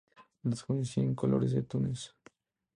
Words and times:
Los 0.41 0.63
jóvenes 0.63 0.95
tienen 0.95 1.13
colores 1.13 1.53
tenues. 1.67 2.15